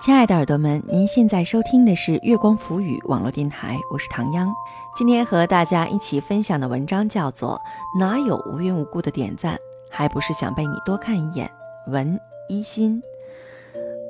[0.00, 4.48] 亲爱的耳朵们，您现在收听的是月光浮语网络电台，我是唐央。
[4.96, 7.60] 今天和大家一起分享的文章叫做
[8.00, 9.58] 《哪有无缘无故的点赞，
[9.90, 11.50] 还不是想被你多看一眼》。
[11.92, 12.18] 文
[12.48, 13.02] 一心。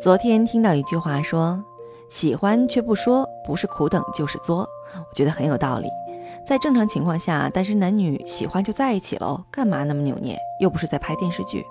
[0.00, 1.60] 昨天听到一句话说
[2.08, 5.88] ：“喜欢却不说，不是苦等就是作。”我觉得很有道理。
[6.48, 10.34] 在正常情况下，单身男女喜欢就在一起喽，干嘛那么扭捏？
[10.60, 11.62] 又不是在拍电视剧。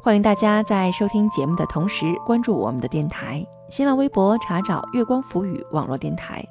[0.00, 3.44] 欢迎大家在收听节目的同时关注我们的电台。
[3.68, 6.46] 新浪微博查找“月光浮语”网络电台，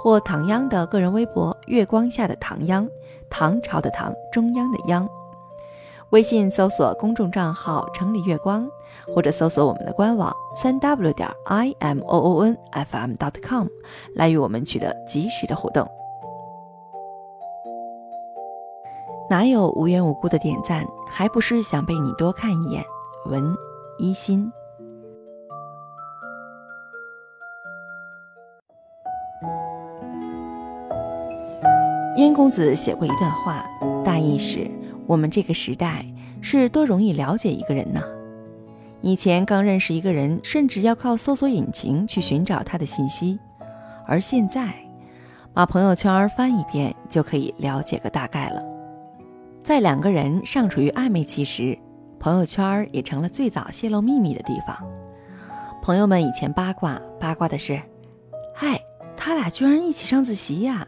[0.00, 2.88] 或唐央的个人微博“月光下的唐央”，
[3.28, 5.08] 唐朝的唐，中央的央。
[6.10, 8.64] 微信搜索公众账号“城里月光”，
[9.12, 13.66] 或者搜索我们的官网三 w 点 i m o o n f m dot com，
[14.14, 15.84] 来与我们取得及时的互动。
[19.34, 22.84] 哪有无缘无故的点赞，还不是想被你多看一眼？
[23.26, 23.52] 文
[23.98, 24.48] 一心。
[32.16, 33.66] 燕公子写过一段话，
[34.04, 34.70] 大意是：
[35.04, 36.06] 我们这个时代
[36.40, 38.00] 是多容易了解一个人呢？
[39.00, 43.36] 以前刚认识一个人，甚至要靠搜索引擎去寻找他的信息，
[44.06, 44.72] 而现在，
[45.52, 48.73] 把朋友圈翻一遍就可以了解个大概了。
[49.64, 51.78] 在两个人尚处于暧昧期时，
[52.20, 54.76] 朋友圈也成了最早泄露秘密的地方。
[55.80, 57.80] 朋友们以前八卦八卦的是
[58.54, 58.78] ：“嗨，
[59.16, 60.86] 他俩居然一起上自习呀！”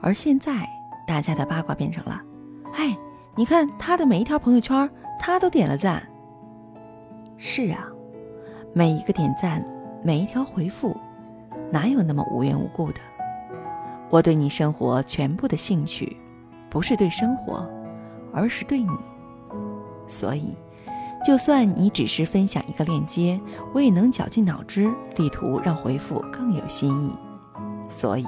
[0.00, 0.66] 而现在，
[1.06, 2.18] 大家的八卦变成了
[2.72, 2.96] ：“嗨，
[3.34, 4.88] 你看他的每一条朋友圈，
[5.20, 6.02] 他都点了赞。”
[7.36, 7.86] 是啊，
[8.72, 9.62] 每一个点赞，
[10.02, 10.96] 每一条回复，
[11.70, 13.00] 哪有那么无缘无故的？
[14.08, 16.16] 我对你生活全部的兴趣，
[16.76, 17.66] 不是对生活，
[18.34, 18.90] 而是对你。
[20.06, 20.54] 所以，
[21.24, 23.40] 就算你只是分享一个链接，
[23.72, 27.12] 我也能绞尽脑汁，力图让回复更有新意。
[27.88, 28.26] 所以。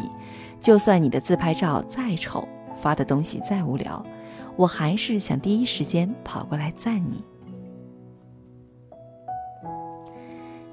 [0.61, 4.03] 就算你的自拍照再丑，发的东西再无聊，
[4.57, 7.23] 我还是想第一时间跑过来赞你。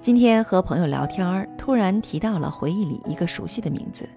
[0.02, 4.08] 今天和朋友聊天，突然提到了回忆里一个熟悉的名字，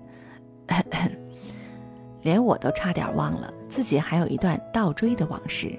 [2.23, 5.73] 连我都差点忘了自己还有一段倒追的往事。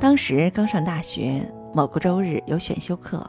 [0.00, 3.24] 当时刚上大学，某个周日有选修课。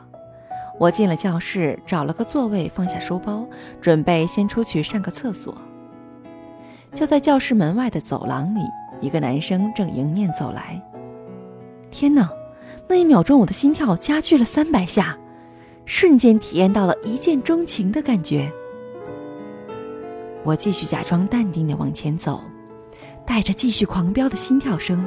[0.80, 3.46] 我进了教室，找了个座位，放下书包，
[3.80, 5.56] 准备先出去上个厕所。
[6.94, 8.62] 就在教室门外的走廊里，
[9.00, 10.82] 一个男生正迎面走来。
[11.92, 12.30] 天哪！
[12.88, 15.18] 那一秒钟，我的心跳加剧了三百下，
[15.86, 18.52] 瞬间体验到了一见钟情的感觉。
[20.44, 22.42] 我继续假装淡定的往前走，
[23.26, 25.04] 带着继续狂飙的心跳声。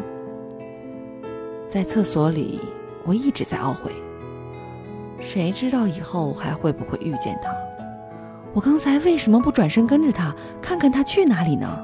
[1.69, 2.61] 在厕所里，
[3.05, 3.93] 我一直在懊悔。
[5.21, 7.51] 谁知道以后还会不会遇见他？
[8.53, 11.83] 我刚才为什么不转身跟着他，看看他去哪里呢？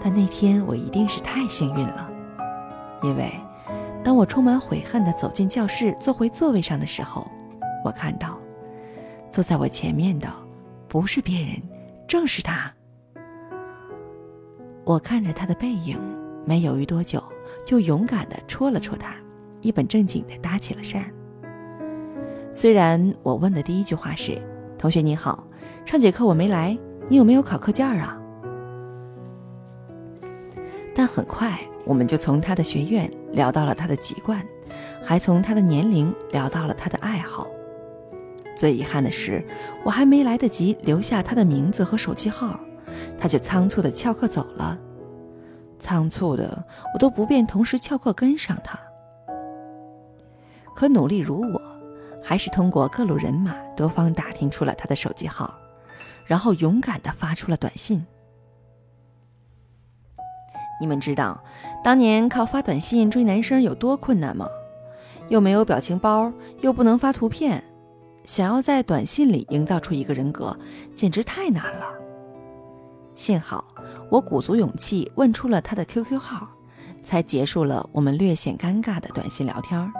[0.00, 2.10] 但那天我一定是太幸运了，
[3.02, 3.32] 因为
[4.04, 7.26] 当我充满悔恨地走进教室，坐回座位上的时候，
[7.84, 8.38] 我看到
[9.30, 10.32] 坐在我前面的
[10.86, 11.62] 不是别人，
[12.06, 12.72] 正是他。
[14.88, 15.98] 我看着他的背影，
[16.46, 17.22] 没犹豫多久，
[17.62, 19.14] 就勇敢地戳了戳他，
[19.60, 21.02] 一本正经地搭起了讪。
[22.50, 24.40] 虽然我问的第一句话是
[24.80, 25.46] “同学你好，
[25.84, 26.74] 上节课我没来，
[27.06, 28.18] 你有没有考课件啊？”
[30.96, 34.42] 但很快我们就从他的学院聊到了他的籍贯，
[35.04, 37.46] 还从他的年龄聊到了他的爱好。
[38.56, 39.44] 最遗憾的是，
[39.84, 42.58] 我还没来得及留下他的名字和手机号，
[43.18, 44.78] 他就仓促的翘课走了。
[45.78, 46.64] 仓促的，
[46.94, 48.78] 我都不便同时翘课跟上他。
[50.74, 51.60] 可努力如我。
[52.20, 55.54] 还是通过各路人马多方打听出了他的手机号，
[56.26, 58.04] 然后勇敢的发出了短信。
[60.80, 61.42] 你们知道
[61.82, 64.46] 当年靠发短信追男生有多困难吗？
[65.28, 66.30] 又没有表情包，
[66.60, 67.64] 又不能发图片，
[68.24, 70.58] 想要在短信里营造出一个人格，
[70.94, 71.86] 简直太难了。
[73.18, 73.64] 幸好
[74.10, 76.48] 我鼓足勇气问出了他的 QQ 号，
[77.02, 79.92] 才结束了我们略显尴尬的短信聊天。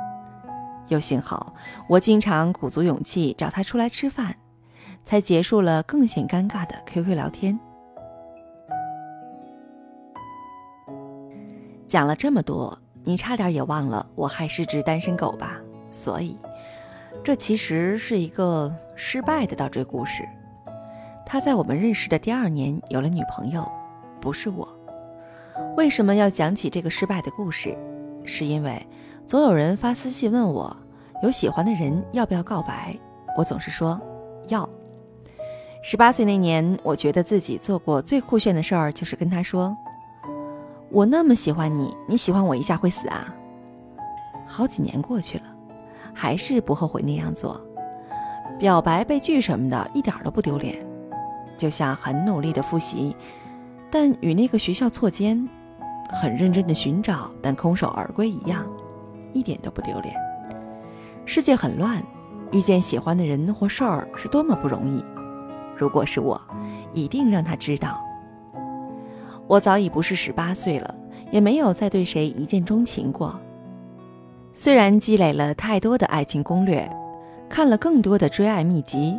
[0.86, 1.52] 又幸好，
[1.88, 4.36] 我经常鼓足勇气找他出来吃饭，
[5.04, 7.58] 才结束了更显尴尬的 QQ 聊天。
[11.88, 15.58] 讲了这么多，你差点也忘了我还是只单身狗吧？
[15.90, 16.38] 所以，
[17.24, 20.22] 这其实是一个失败的倒追故事。
[21.30, 23.70] 他在我们认识的第二年有了女朋友，
[24.18, 24.66] 不是我。
[25.76, 27.76] 为什么要讲起这个失败的故事？
[28.24, 28.84] 是因为
[29.26, 30.74] 总有人发私信问我，
[31.22, 32.96] 有喜欢的人要不要告白？
[33.36, 34.00] 我总是说
[34.48, 34.66] 要。
[35.82, 39.76] 十八岁那年，我觉得自己做过最酷炫的事儿，就是跟他说
[40.90, 43.34] ：“我那么喜欢你，你喜欢我一下会死啊？”
[44.48, 45.44] 好几年过去了，
[46.14, 47.60] 还是不后悔那样做。
[48.58, 50.87] 表白被拒什么的，一点都不丢脸。
[51.58, 53.14] 就像很努力的复习，
[53.90, 55.46] 但与那个学校错肩，
[56.10, 58.64] 很认真的寻找，但空手而归一样，
[59.34, 60.14] 一点都不丢脸。
[61.26, 62.02] 世界很乱，
[62.52, 65.04] 遇见喜欢的人或事儿是多么不容易。
[65.76, 66.40] 如果是我，
[66.94, 68.02] 一定让他知道。
[69.46, 70.94] 我早已不是十八岁了，
[71.30, 73.38] 也没有再对谁一见钟情过。
[74.54, 76.90] 虽然积累了太多的爱情攻略，
[77.48, 79.18] 看了更多的追爱秘籍，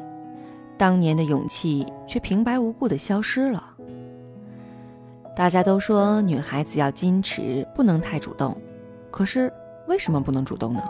[0.80, 3.76] 当年的勇气却平白无故的消失了。
[5.36, 8.56] 大家都说女孩子要矜持，不能太主动，
[9.12, 9.52] 可是
[9.88, 10.82] 为什么不能主动呢？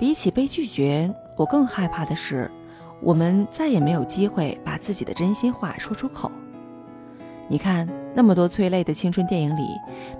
[0.00, 2.50] 比起被拒绝，我更害怕的是。
[3.00, 6.30] 我们再也没有机会把自己的真心话说出口。
[7.46, 9.62] 你看，那么多催泪的青春电影里，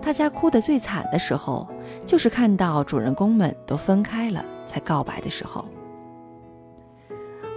[0.03, 1.67] 大家哭得最惨的时候，
[2.07, 5.65] 就是看到主人公们都分开了才告白的时候。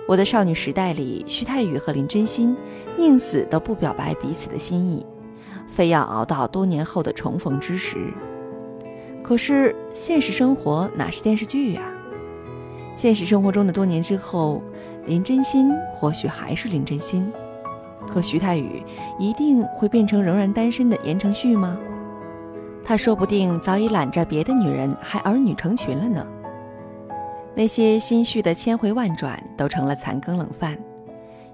[0.07, 2.55] 我的少女时代里，徐太宇和林真心
[2.97, 5.05] 宁死都不表白彼此的心意，
[5.67, 7.97] 非要熬到多年后的重逢之时。
[9.21, 11.81] 可是现实生活哪是电视剧呀？
[12.95, 14.61] 现实生活中的多年之后。
[15.05, 17.31] 林真心或许还是林真心，
[18.09, 18.83] 可徐太宇
[19.17, 21.77] 一定会变成仍然单身的言承旭吗？
[22.83, 26.27] 他说不定早已揽着别的女人，还儿女成群了呢。
[27.57, 30.77] 那些心绪的千回万转都成了残羹冷饭。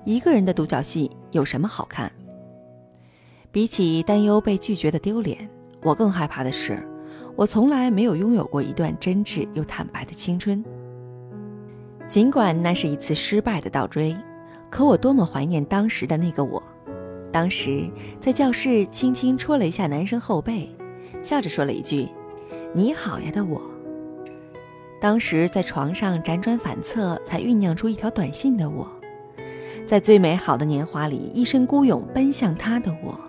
[0.03, 2.11] 一个人的独角戏有什么好看？
[3.53, 5.49] 比起担忧被拒绝的丢脸，
[5.81, 6.85] 我更害怕的是，
[7.37, 10.61] 我从来没有拥有过一段真挚又坦白的青春。
[12.09, 14.13] 尽管那是一次失败的倒追，
[14.69, 16.61] 可我多么怀念当时的那个我。
[17.31, 17.89] 当时
[18.19, 20.69] 在教室轻轻戳了一下男生后背，
[21.21, 22.09] 笑着说了一句
[22.75, 23.72] ：“你好呀”的我。
[25.03, 28.89] 当时在床上辗转反侧才酝酿出一条短信的我，
[29.85, 33.19] 在最美好的年华里一身孤勇奔向他的我。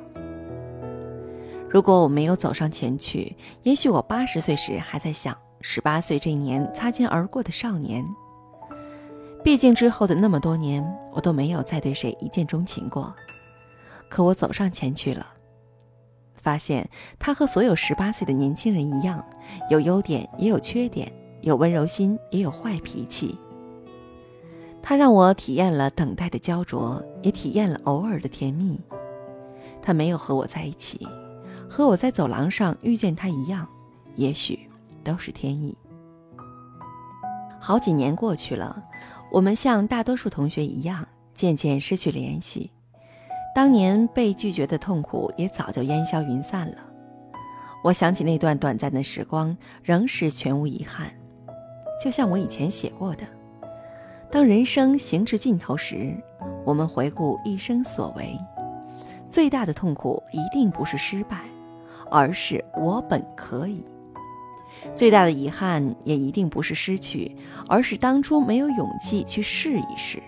[1.69, 3.35] 如果我没有走上前去，
[3.65, 8.05] 也许我八十岁时还在想十八岁这一年擦肩而过的少年。
[9.43, 10.81] 毕竟之后的那么多年，
[11.11, 13.12] 我都没有再对谁一见钟情过。
[14.09, 15.26] 可我走上前去了，
[16.41, 16.88] 发现
[17.19, 19.26] 他和所有十八岁的年轻人一样，
[19.69, 21.12] 有优点也有缺点，
[21.44, 23.38] 有温柔心也有坏脾气。
[24.82, 28.79] 他让我体验了等待的焦灼，也体验了偶尔的甜蜜。
[29.81, 31.06] 他没有和我在一起，
[31.69, 33.69] 和我在走廊上遇见他一样，
[34.17, 34.58] 也许
[35.02, 35.76] 都是天意。
[37.61, 38.82] 好几年过去了。
[39.32, 42.70] 我们像大多数同学一样，渐渐失去联系。
[43.55, 46.76] 当年被拒绝的痛苦也早就烟消云散了。
[47.82, 51.12] 我想起那段短暂的时光，仍是全无遗憾。
[52.00, 53.25] 就像我以前写过的：
[54.31, 56.14] 当人生行至尽头时，
[56.64, 58.38] 我们回顾一生所为，
[59.31, 61.40] 最大的痛苦一定不是失败，
[62.11, 63.85] 而是我本可以。
[64.95, 67.35] 最大的遗憾也一定不是失去，
[67.69, 70.23] 而是当初没有勇气去试一试。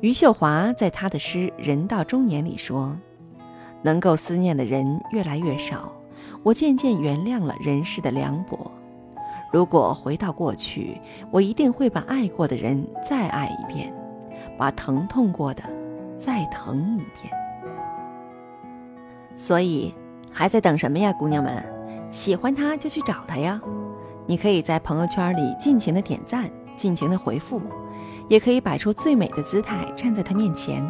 [0.00, 2.94] 余秀华在他的诗《人到中年》里说
[3.80, 5.90] ：“能够思念的人越来越少，
[6.42, 8.70] 我渐渐原谅了人世的凉薄。
[9.54, 13.94] 如果回到过去，我一定会把爱过的人再爱一遍，
[14.58, 15.62] 把疼痛过的
[16.18, 17.32] 再疼一遍。
[19.36, 19.94] 所以，
[20.32, 21.64] 还在等什么呀，姑娘们？”
[22.10, 23.60] 喜欢他就去找他呀，
[24.26, 27.62] 你可以在朋友圈里尽情的点赞，尽情的回复，
[28.28, 30.84] 也可以摆出最美的姿态站在他面前。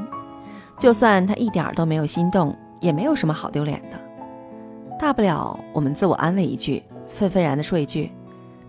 [0.78, 4.98] 就算他一点都没有心动，也没有什么好丢脸的。
[4.98, 8.10] 大不了我们自我安慰一句，愤愤然的说一句：“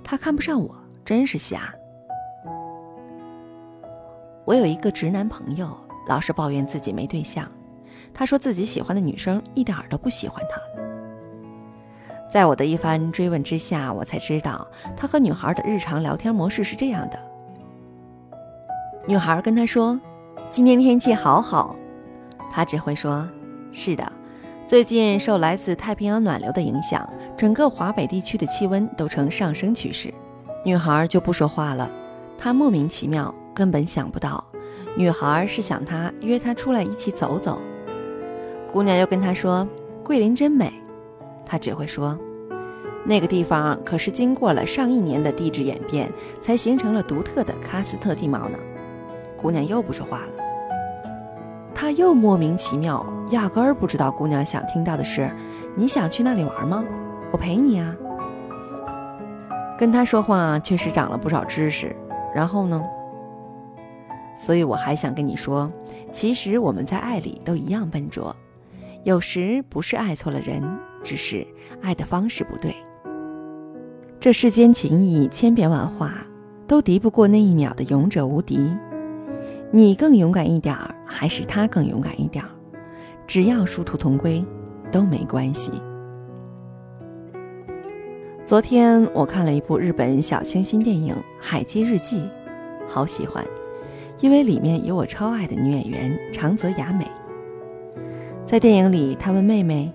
[0.06, 1.74] 他看不上我，真是瞎。”
[4.46, 5.76] 我有一个直男朋友，
[6.08, 7.50] 老是抱怨自己没对象，
[8.14, 10.62] 他说自己喜欢的女生一点儿都不喜欢他。
[12.30, 17.20] 在我的一番追问之下，我才知道他和女孩的日常聊天模式是这样的：
[19.08, 20.00] 女孩跟他说
[20.52, 21.76] ：“今天天气好好。”
[22.52, 23.28] 他只会说
[23.74, 24.12] ：“是的，
[24.68, 27.08] 最近受来自太平洋暖流的影响，
[27.38, 30.12] 整个华北地区的气温都呈上升趋势。”
[30.66, 31.88] 女孩就不说话了。
[32.36, 34.44] 她莫名其妙，根本想不到，
[34.98, 37.62] 女孩是想他约她出来一起走走。
[38.74, 39.68] 姑娘又跟他说
[40.04, 40.74] ：“桂林真美。”
[41.46, 42.18] 他只会说
[43.06, 48.58] ：“那个地方可是经过了上亿年的地质演变，才形成了独特的喀斯特地貌呢。”
[49.38, 50.44] 姑娘又不说话了。
[51.76, 55.30] 他又莫名其妙，压根儿不知道姑娘想听到的是
[55.76, 56.84] ：“你想去那里玩吗？
[57.32, 57.96] 我陪你啊。”
[59.78, 61.96] 跟他说话确实长了不少知识。
[62.34, 62.84] 然后呢？
[64.38, 65.72] 所以我还想跟你说，
[66.12, 68.36] 其实我们在爱里都一样笨拙。
[69.04, 70.62] 有时不是爱错了人，
[71.02, 71.48] 只是
[71.82, 72.76] 爱的方式不对。
[74.20, 76.12] 这世间情谊千变万化，
[76.68, 78.76] 都敌不过那一秒的勇者无敌。
[79.72, 82.50] 你更勇敢一点儿，还是他更勇敢一点儿？
[83.28, 84.44] 只要殊途同归，
[84.92, 85.72] 都没关系。
[88.46, 92.20] 昨天我看了一部日本小清新电影《海街日记》，
[92.88, 93.44] 好喜欢，
[94.20, 97.08] 因为里面有我超爱的女演员长泽雅美。
[98.46, 99.92] 在电影里，他问妹妹：“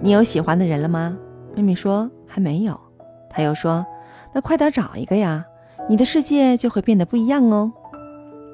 [0.00, 1.18] 你有喜欢的人了吗？”
[1.54, 2.80] 妹妹说：“还没有。”
[3.28, 3.84] 他又说
[4.32, 5.44] ：“那快点找一个呀，
[5.86, 7.70] 你的世界就会变得不一样哦。”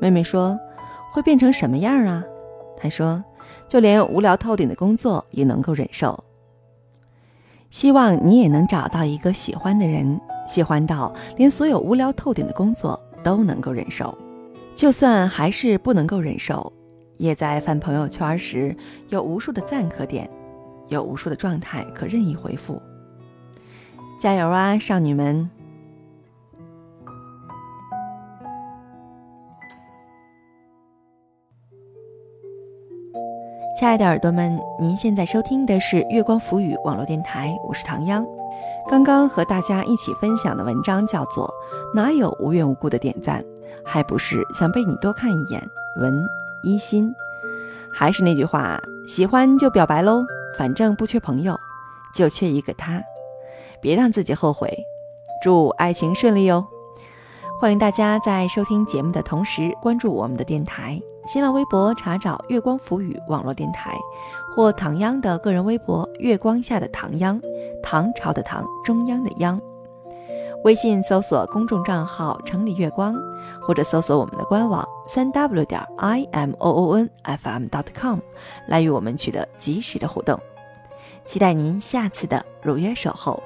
[0.02, 0.58] 妹妹说
[1.14, 2.24] ：“会变成什么样啊？”
[2.76, 3.22] 他说
[3.70, 6.22] ：“就连无聊透顶的工作也能够忍受。”
[7.70, 14.18] 希望你也能找到一个喜欢的人，喜欢到连所有无聊透顶的工作都能够忍受，
[14.74, 16.72] 就算还是不能够忍受。
[17.16, 18.76] 也在翻朋友圈时，
[19.10, 20.28] 有无数的赞可点，
[20.88, 22.82] 有无数的状态可任意回复。
[24.18, 25.48] 加油啊，少女们！
[33.80, 38.22] 亲爱的耳朵们，您现在收听的是月光浮语网络电台，我是唐央。
[38.90, 41.46] 刚刚和大家一起分享的文章叫做
[41.94, 43.42] 《哪有无缘无故的点赞，
[43.82, 45.58] 还不是想被你多看一眼》。
[46.02, 46.22] 文。
[46.62, 47.10] 一心，
[47.90, 50.26] 还是那句话，喜欢就表白喽，
[50.58, 51.58] 反正不缺朋友，
[52.14, 53.02] 就缺一个他，
[53.80, 54.68] 别让自己后悔。
[55.42, 56.66] 祝爱情顺利哦！
[57.58, 63.96] 欢迎大家在收听节目的同时关注我们的电台，新浪微博查找“月光浮语”网络电台，
[64.54, 67.40] 或唐央的个人微博“月光下的唐央”，
[67.82, 69.60] 唐朝的唐，中央的央。
[70.64, 73.14] 微信搜索公众账号“城里月光”，
[73.62, 78.18] 或者搜索我们的官网三 w 点 i m o o n f m dot com，
[78.66, 80.38] 来与我们取得及时的互动。
[81.24, 83.40] 期待您下次的如约守候。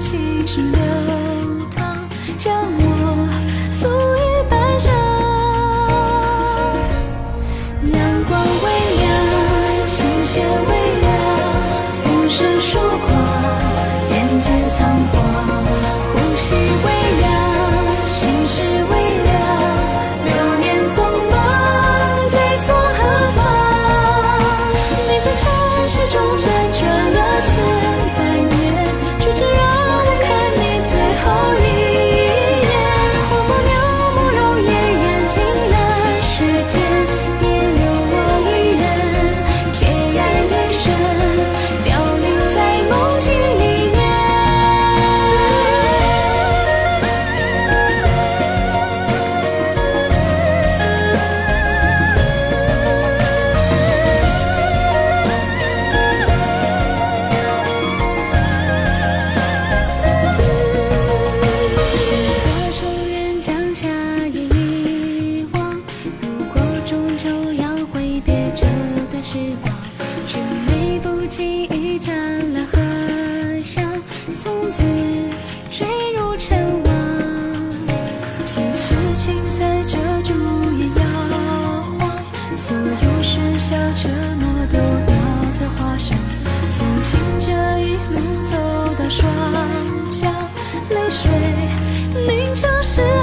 [0.00, 0.80] 情绪流
[1.70, 2.79] 淌。
[91.10, 91.30] 水。
[92.26, 93.19] 明就是。